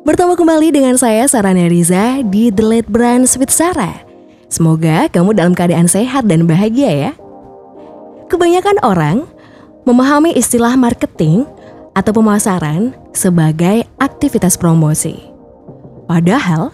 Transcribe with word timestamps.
Bertemu 0.00 0.32
kembali 0.32 0.72
dengan 0.72 0.96
saya 0.96 1.28
Sarah 1.28 1.52
Riza 1.52 2.24
di 2.24 2.48
The 2.48 2.64
Late 2.64 2.88
Brands 2.88 3.36
with 3.36 3.52
Sarah. 3.52 4.00
Semoga 4.48 5.12
kamu 5.12 5.36
dalam 5.36 5.52
keadaan 5.52 5.92
sehat 5.92 6.24
dan 6.24 6.48
bahagia 6.48 6.88
ya. 6.88 7.12
Kebanyakan 8.32 8.80
orang 8.80 9.28
memahami 9.84 10.32
istilah 10.32 10.72
marketing 10.72 11.44
atau 11.92 12.16
pemasaran 12.16 12.96
sebagai 13.12 13.84
aktivitas 14.00 14.56
promosi. 14.56 15.20
Padahal, 16.08 16.72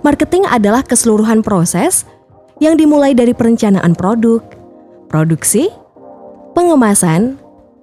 marketing 0.00 0.48
adalah 0.48 0.80
keseluruhan 0.80 1.44
proses 1.44 2.08
yang 2.64 2.80
dimulai 2.80 3.12
dari 3.12 3.36
perencanaan 3.36 3.92
produk, 3.92 4.40
produksi, 5.12 5.68
pengemasan, 6.56 7.36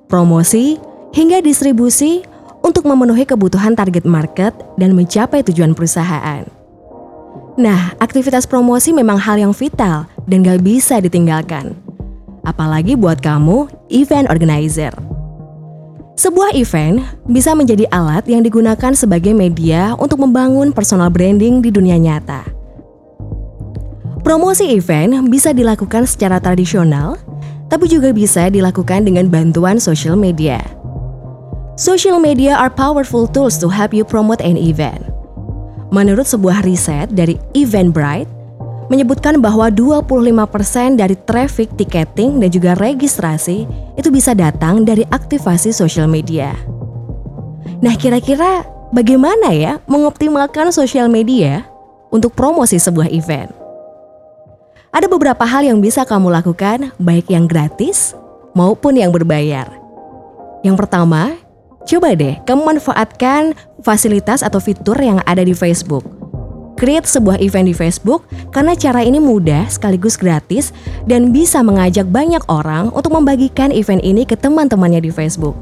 promosi, 0.10 0.82
hingga 1.14 1.38
distribusi 1.46 2.26
untuk 2.62 2.86
memenuhi 2.86 3.26
kebutuhan 3.26 3.74
target 3.74 4.06
market 4.06 4.54
dan 4.78 4.94
mencapai 4.94 5.42
tujuan 5.46 5.74
perusahaan. 5.74 6.46
Nah, 7.60 7.94
aktivitas 8.00 8.48
promosi 8.48 8.96
memang 8.96 9.20
hal 9.20 9.42
yang 9.42 9.52
vital 9.52 10.08
dan 10.26 10.42
gak 10.42 10.64
bisa 10.64 11.04
ditinggalkan. 11.04 11.76
Apalagi 12.48 12.98
buat 12.98 13.22
kamu, 13.22 13.70
event 13.92 14.26
organizer. 14.32 14.94
Sebuah 16.18 16.54
event 16.54 17.02
bisa 17.26 17.54
menjadi 17.58 17.90
alat 17.90 18.30
yang 18.30 18.46
digunakan 18.46 18.94
sebagai 18.94 19.34
media 19.34 19.98
untuk 19.98 20.22
membangun 20.22 20.70
personal 20.70 21.10
branding 21.10 21.66
di 21.66 21.74
dunia 21.74 21.98
nyata. 21.98 22.46
Promosi 24.22 24.70
event 24.78 25.18
bisa 25.34 25.50
dilakukan 25.50 26.06
secara 26.06 26.38
tradisional, 26.38 27.18
tapi 27.74 27.90
juga 27.90 28.14
bisa 28.14 28.54
dilakukan 28.54 29.02
dengan 29.02 29.34
bantuan 29.34 29.82
social 29.82 30.14
media. 30.14 30.62
Social 31.82 32.22
media 32.22 32.54
are 32.62 32.70
powerful 32.70 33.26
tools 33.26 33.58
to 33.58 33.66
help 33.66 33.90
you 33.90 34.06
promote 34.06 34.38
an 34.46 34.54
event. 34.54 35.02
Menurut 35.90 36.30
sebuah 36.30 36.62
riset 36.62 37.10
dari 37.10 37.42
Eventbrite, 37.58 38.30
menyebutkan 38.94 39.42
bahwa 39.42 39.66
25% 39.74 41.02
dari 41.02 41.18
traffic 41.26 41.74
tiketing 41.82 42.38
dan 42.38 42.54
juga 42.54 42.78
registrasi 42.78 43.66
itu 43.98 44.14
bisa 44.14 44.38
datang 44.38 44.86
dari 44.86 45.02
aktivasi 45.10 45.74
social 45.74 46.06
media. 46.06 46.54
Nah, 47.82 47.98
kira-kira 47.98 48.62
bagaimana 48.94 49.50
ya 49.50 49.82
mengoptimalkan 49.90 50.70
social 50.70 51.10
media 51.10 51.66
untuk 52.14 52.38
promosi 52.38 52.78
sebuah 52.78 53.10
event? 53.10 53.50
Ada 54.94 55.10
beberapa 55.10 55.50
hal 55.50 55.66
yang 55.66 55.82
bisa 55.82 56.06
kamu 56.06 56.30
lakukan, 56.30 56.94
baik 57.02 57.34
yang 57.34 57.50
gratis 57.50 58.14
maupun 58.54 59.02
yang 59.02 59.10
berbayar. 59.10 59.66
Yang 60.62 60.78
pertama, 60.78 61.41
Coba 61.86 62.14
deh 62.14 62.38
kamu 62.46 62.78
manfaatkan 62.78 63.58
fasilitas 63.82 64.46
atau 64.46 64.62
fitur 64.62 64.96
yang 65.02 65.20
ada 65.26 65.42
di 65.42 65.58
Facebook. 65.58 66.06
Create 66.78 67.06
sebuah 67.06 67.38
event 67.38 67.70
di 67.70 67.76
Facebook 67.78 68.26
karena 68.50 68.74
cara 68.74 69.06
ini 69.06 69.22
mudah 69.22 69.70
sekaligus 69.70 70.18
gratis 70.18 70.74
dan 71.06 71.30
bisa 71.30 71.62
mengajak 71.62 72.10
banyak 72.10 72.42
orang 72.50 72.90
untuk 72.94 73.14
membagikan 73.14 73.70
event 73.70 74.02
ini 74.02 74.26
ke 74.26 74.34
teman-temannya 74.34 75.06
di 75.06 75.14
Facebook. 75.14 75.54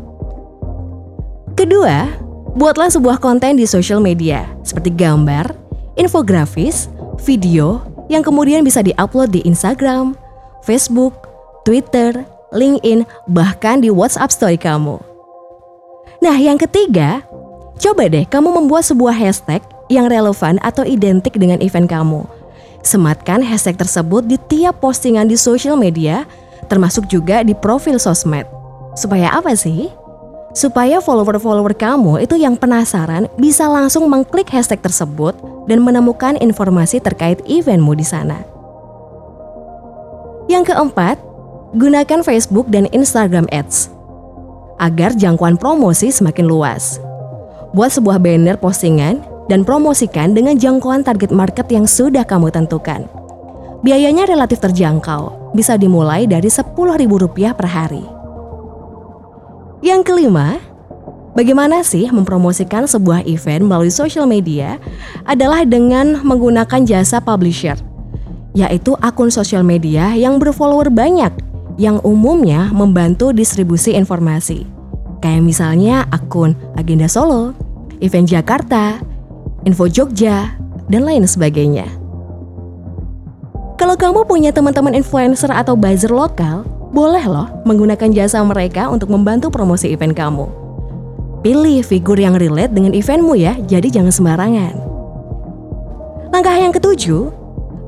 Kedua, 1.59 2.08
buatlah 2.56 2.88
sebuah 2.88 3.20
konten 3.20 3.59
di 3.59 3.67
social 3.67 4.00
media 4.00 4.47
seperti 4.64 4.95
gambar, 4.95 5.52
infografis, 6.00 6.88
video 7.20 7.84
yang 8.08 8.23
kemudian 8.23 8.64
bisa 8.64 8.80
diupload 8.80 9.36
di 9.36 9.44
Instagram, 9.44 10.16
Facebook, 10.64 11.28
Twitter, 11.67 12.23
LinkedIn, 12.56 13.03
bahkan 13.28 13.84
di 13.84 13.92
WhatsApp 13.92 14.31
story 14.31 14.56
kamu. 14.56 15.08
Nah, 16.20 16.36
yang 16.36 16.59
ketiga, 16.59 17.23
coba 17.80 18.12
deh 18.12 18.28
kamu 18.28 18.52
membuat 18.52 18.84
sebuah 18.84 19.16
hashtag 19.16 19.64
yang 19.88 20.12
relevan 20.12 20.59
atau 20.59 20.84
identik 20.84 21.39
dengan 21.39 21.64
event 21.64 21.88
kamu. 21.88 22.28
Sematkan 22.84 23.39
hashtag 23.39 23.80
tersebut 23.80 24.28
di 24.28 24.36
tiap 24.52 24.84
postingan 24.84 25.31
di 25.31 25.40
sosial 25.40 25.79
media, 25.79 26.28
termasuk 26.68 27.08
juga 27.08 27.40
di 27.44 27.56
profil 27.56 27.96
sosmed. 27.96 28.44
Supaya 29.00 29.31
apa 29.31 29.56
sih? 29.56 29.88
Supaya 30.52 31.00
follower-follower 31.00 31.72
kamu 31.79 32.28
itu 32.28 32.35
yang 32.35 32.59
penasaran 32.59 33.31
bisa 33.40 33.72
langsung 33.72 34.12
mengklik 34.12 34.52
hashtag 34.52 34.84
tersebut 34.84 35.40
dan 35.72 35.79
menemukan 35.79 36.35
informasi 36.35 37.00
terkait 37.00 37.40
eventmu 37.47 37.96
di 37.96 38.03
sana. 38.03 38.44
Yang 40.52 40.74
keempat, 40.74 41.16
gunakan 41.78 42.19
Facebook 42.25 42.68
dan 42.74 42.90
Instagram 42.91 43.46
Ads 43.53 43.98
agar 44.79 45.13
jangkauan 45.13 45.59
promosi 45.59 46.09
semakin 46.09 46.47
luas. 46.47 46.97
Buat 47.75 48.00
sebuah 48.00 48.17
banner 48.17 48.57
postingan 48.57 49.22
dan 49.51 49.62
promosikan 49.67 50.34
dengan 50.34 50.57
jangkauan 50.57 51.06
target 51.06 51.29
market 51.29 51.67
yang 51.69 51.85
sudah 51.85 52.25
kamu 52.25 52.50
tentukan. 52.50 53.06
Biayanya 53.85 54.28
relatif 54.28 54.59
terjangkau, 54.59 55.53
bisa 55.56 55.75
dimulai 55.79 56.28
dari 56.28 56.51
Rp10.000 56.51 57.56
per 57.56 57.67
hari. 57.67 58.03
Yang 59.79 60.01
kelima, 60.12 60.59
bagaimana 61.34 61.79
sih 61.88 62.11
mempromosikan 62.11 62.84
sebuah 62.84 63.23
event 63.23 63.63
melalui 63.63 63.94
social 63.94 64.28
media 64.28 64.75
adalah 65.23 65.63
dengan 65.63 66.19
menggunakan 66.19 66.84
jasa 66.84 67.23
publisher, 67.23 67.79
yaitu 68.51 69.00
akun 69.00 69.31
sosial 69.31 69.63
media 69.63 70.11
yang 70.11 70.35
berfollower 70.35 70.91
banyak 70.91 71.31
yang 71.79 72.03
umumnya 72.03 72.67
membantu 72.75 73.31
distribusi 73.31 73.95
informasi. 73.95 74.67
Kayak 75.23 75.47
misalnya 75.47 76.03
akun 76.12 76.53
Agenda 76.75 77.07
Solo, 77.07 77.56
Event 78.03 78.28
Jakarta, 78.28 79.00
Info 79.63 79.88
Jogja, 79.88 80.59
dan 80.91 81.07
lain 81.07 81.23
sebagainya. 81.23 81.88
Kalau 83.79 83.95
kamu 83.95 84.28
punya 84.28 84.51
teman-teman 84.51 84.91
influencer 84.91 85.47
atau 85.56 85.79
buzzer 85.79 86.12
lokal, 86.12 86.67
boleh 86.91 87.23
loh 87.23 87.47
menggunakan 87.63 88.11
jasa 88.11 88.44
mereka 88.44 88.91
untuk 88.91 89.07
membantu 89.07 89.47
promosi 89.47 89.96
event 89.96 90.11
kamu. 90.11 90.51
Pilih 91.40 91.79
figur 91.88 92.19
yang 92.19 92.35
relate 92.35 92.75
dengan 92.75 92.91
eventmu 92.91 93.40
ya, 93.40 93.56
jadi 93.63 93.88
jangan 93.88 94.11
sembarangan. 94.11 94.75
Langkah 96.35 96.56
yang 96.59 96.75
ketujuh, 96.75 97.31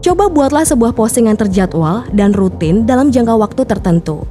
Coba 0.02 0.34
buatlah 0.34 0.66
sebuah 0.66 0.98
postingan 0.98 1.38
terjadwal 1.38 2.10
dan 2.10 2.34
rutin 2.34 2.90
dalam 2.90 3.14
jangka 3.14 3.38
waktu 3.38 3.62
tertentu. 3.70 4.26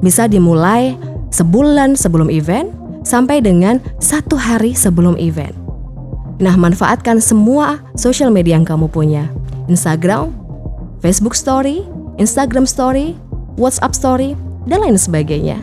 Bisa 0.00 0.24
dimulai 0.24 0.96
sebulan 1.28 2.00
sebelum 2.00 2.32
event 2.32 2.72
sampai 3.04 3.44
dengan 3.44 3.76
satu 4.00 4.40
hari 4.40 4.72
sebelum 4.72 5.20
event. 5.20 5.52
Nah, 6.40 6.56
manfaatkan 6.56 7.20
semua 7.20 7.84
social 7.92 8.32
media 8.32 8.56
yang 8.56 8.64
kamu 8.64 8.88
punya. 8.88 9.28
Instagram, 9.68 10.32
Facebook 11.04 11.36
Story, 11.36 11.84
Instagram 12.16 12.64
Story, 12.64 13.12
WhatsApp 13.60 13.92
Story, 13.92 14.32
dan 14.64 14.80
lain 14.80 14.96
sebagainya. 14.96 15.60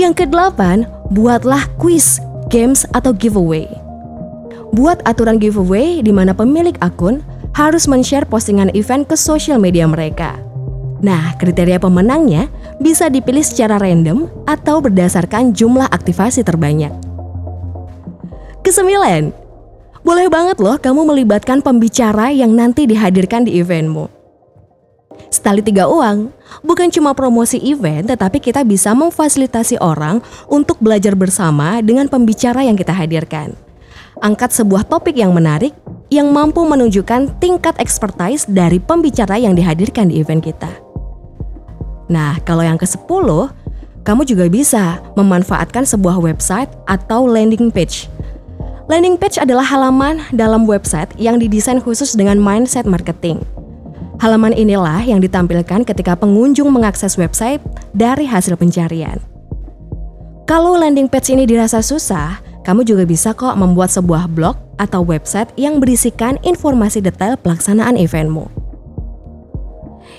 Yang 0.00 0.24
kedelapan, 0.24 0.88
buatlah 1.12 1.68
quiz, 1.76 2.16
games, 2.48 2.88
atau 2.96 3.12
giveaway. 3.12 3.68
Buat 4.72 5.04
aturan 5.04 5.36
giveaway 5.36 6.00
di 6.00 6.16
mana 6.16 6.32
pemilik 6.32 6.72
akun 6.80 7.20
harus 7.52 7.84
men-share 7.88 8.24
postingan 8.24 8.72
event 8.72 9.04
ke 9.08 9.16
sosial 9.16 9.60
media 9.60 9.84
mereka. 9.84 10.40
Nah, 11.02 11.34
kriteria 11.36 11.82
pemenangnya 11.82 12.46
bisa 12.78 13.10
dipilih 13.10 13.42
secara 13.42 13.76
random 13.76 14.30
atau 14.46 14.78
berdasarkan 14.78 15.50
jumlah 15.50 15.90
aktivasi 15.90 16.46
terbanyak. 16.46 16.94
Kesembilan, 18.62 19.34
boleh 20.06 20.26
banget 20.30 20.62
loh 20.62 20.78
kamu 20.78 21.02
melibatkan 21.14 21.58
pembicara 21.58 22.30
yang 22.30 22.54
nanti 22.54 22.86
dihadirkan 22.86 23.42
di 23.42 23.58
eventmu. 23.58 24.06
Setali 25.32 25.58
tiga 25.58 25.90
uang, 25.90 26.30
bukan 26.62 26.86
cuma 26.92 27.16
promosi 27.16 27.58
event, 27.58 28.06
tetapi 28.06 28.38
kita 28.38 28.62
bisa 28.62 28.94
memfasilitasi 28.94 29.80
orang 29.82 30.22
untuk 30.46 30.78
belajar 30.78 31.18
bersama 31.18 31.82
dengan 31.82 32.06
pembicara 32.06 32.62
yang 32.62 32.78
kita 32.78 32.94
hadirkan. 32.94 33.58
Angkat 34.22 34.54
sebuah 34.54 34.86
topik 34.86 35.18
yang 35.18 35.34
menarik 35.34 35.74
yang 36.12 36.28
mampu 36.28 36.60
menunjukkan 36.60 37.40
tingkat 37.40 37.72
expertise 37.80 38.44
dari 38.44 38.76
pembicara 38.76 39.40
yang 39.40 39.56
dihadirkan 39.56 40.12
di 40.12 40.20
event 40.20 40.44
kita. 40.44 40.68
Nah, 42.12 42.36
kalau 42.44 42.60
yang 42.60 42.76
ke-10, 42.76 43.48
kamu 44.04 44.22
juga 44.28 44.44
bisa 44.52 45.00
memanfaatkan 45.16 45.88
sebuah 45.88 46.20
website 46.20 46.68
atau 46.84 47.24
landing 47.24 47.72
page. 47.72 48.12
Landing 48.92 49.16
page 49.16 49.40
adalah 49.40 49.64
halaman 49.64 50.20
dalam 50.36 50.68
website 50.68 51.08
yang 51.16 51.40
didesain 51.40 51.80
khusus 51.80 52.12
dengan 52.12 52.36
mindset 52.36 52.84
marketing. 52.84 53.40
Halaman 54.20 54.52
inilah 54.52 55.00
yang 55.00 55.24
ditampilkan 55.24 55.88
ketika 55.88 56.12
pengunjung 56.12 56.68
mengakses 56.68 57.16
website 57.16 57.64
dari 57.96 58.28
hasil 58.28 58.60
pencarian. 58.60 59.16
Kalau 60.44 60.76
landing 60.76 61.08
page 61.08 61.32
ini 61.32 61.48
dirasa 61.48 61.80
susah, 61.80 62.42
kamu 62.62 62.86
juga 62.86 63.04
bisa 63.06 63.34
kok 63.34 63.58
membuat 63.58 63.90
sebuah 63.90 64.30
blog 64.30 64.54
atau 64.78 65.02
website 65.02 65.50
yang 65.58 65.82
berisikan 65.82 66.38
informasi 66.46 67.02
detail 67.02 67.38
pelaksanaan 67.38 67.98
eventmu. 67.98 68.50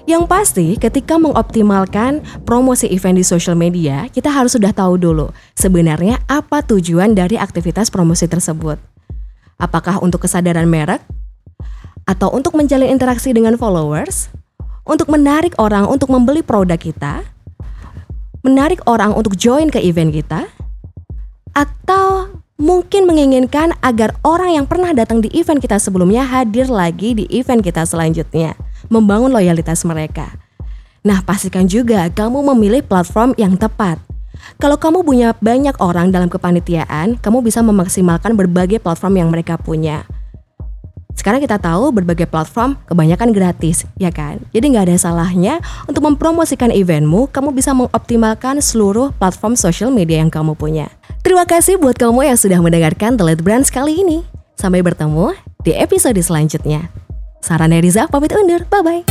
Yang 0.04 0.24
pasti, 0.28 0.68
ketika 0.76 1.16
mengoptimalkan 1.16 2.20
promosi 2.44 2.92
event 2.92 3.16
di 3.16 3.24
social 3.24 3.56
media, 3.56 4.12
kita 4.12 4.28
harus 4.28 4.52
sudah 4.52 4.76
tahu 4.76 5.00
dulu 5.00 5.32
sebenarnya 5.56 6.20
apa 6.28 6.60
tujuan 6.60 7.16
dari 7.16 7.40
aktivitas 7.40 7.88
promosi 7.88 8.28
tersebut. 8.28 8.76
Apakah 9.56 10.04
untuk 10.04 10.28
kesadaran 10.28 10.68
merek? 10.68 11.00
Atau 12.04 12.28
untuk 12.36 12.60
menjalin 12.60 12.92
interaksi 12.92 13.32
dengan 13.32 13.56
followers? 13.56 14.28
Untuk 14.84 15.08
menarik 15.08 15.56
orang 15.56 15.88
untuk 15.88 16.12
membeli 16.12 16.44
produk 16.44 16.76
kita? 16.76 17.24
Menarik 18.44 18.84
orang 18.84 19.16
untuk 19.16 19.40
join 19.40 19.72
ke 19.72 19.80
event 19.80 20.12
kita? 20.12 20.52
Atau 21.56 22.33
mungkin 22.58 23.10
menginginkan 23.10 23.74
agar 23.82 24.14
orang 24.22 24.62
yang 24.62 24.66
pernah 24.70 24.94
datang 24.94 25.20
di 25.20 25.30
event 25.34 25.58
kita 25.58 25.82
sebelumnya 25.82 26.22
hadir 26.22 26.70
lagi 26.70 27.18
di 27.18 27.26
event 27.34 27.66
kita 27.66 27.82
selanjutnya, 27.84 28.54
membangun 28.94 29.34
loyalitas 29.34 29.82
mereka. 29.84 30.30
Nah, 31.04 31.20
pastikan 31.26 31.68
juga 31.68 32.08
kamu 32.08 32.54
memilih 32.56 32.86
platform 32.86 33.36
yang 33.36 33.60
tepat. 33.60 34.00
Kalau 34.60 34.80
kamu 34.80 35.04
punya 35.04 35.36
banyak 35.40 35.76
orang 35.80 36.12
dalam 36.12 36.32
kepanitiaan, 36.32 37.20
kamu 37.20 37.44
bisa 37.44 37.60
memaksimalkan 37.60 38.36
berbagai 38.36 38.80
platform 38.80 39.20
yang 39.20 39.30
mereka 39.32 39.60
punya. 39.60 40.08
Sekarang 41.14 41.40
kita 41.40 41.62
tahu 41.62 41.94
berbagai 41.94 42.26
platform 42.26 42.74
kebanyakan 42.90 43.30
gratis, 43.32 43.86
ya 44.02 44.10
kan? 44.10 44.42
Jadi 44.50 44.74
nggak 44.74 44.90
ada 44.90 44.98
salahnya 44.98 45.62
untuk 45.86 46.02
mempromosikan 46.10 46.74
eventmu, 46.74 47.30
kamu 47.30 47.54
bisa 47.54 47.72
mengoptimalkan 47.72 48.58
seluruh 48.60 49.14
platform 49.22 49.54
social 49.54 49.94
media 49.94 50.20
yang 50.20 50.34
kamu 50.34 50.58
punya. 50.58 50.90
Terima 51.24 51.48
kasih 51.48 51.80
buat 51.80 51.96
kamu 51.96 52.28
yang 52.28 52.36
sudah 52.36 52.60
mendengarkan 52.60 53.16
The 53.16 53.24
Lead 53.24 53.42
Brands 53.48 53.72
kali 53.72 53.96
ini. 53.96 54.28
Sampai 54.60 54.84
bertemu 54.84 55.32
di 55.64 55.72
episode 55.72 56.20
selanjutnya. 56.20 56.92
Sarah 57.40 57.72
Neriza 57.72 58.12
pamit 58.12 58.36
undur, 58.36 58.68
bye-bye. 58.68 59.08